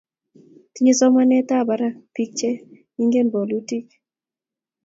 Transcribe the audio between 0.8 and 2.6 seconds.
somanetab barak biik che